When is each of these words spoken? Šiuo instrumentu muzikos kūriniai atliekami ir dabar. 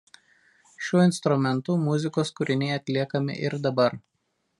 Šiuo 0.85 1.01
instrumentu 1.09 1.75
muzikos 1.81 2.31
kūriniai 2.39 2.79
atliekami 2.79 3.37
ir 3.51 3.59
dabar. 3.67 4.01